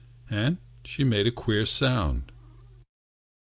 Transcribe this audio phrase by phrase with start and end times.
[0.31, 2.31] And she made a queer sound.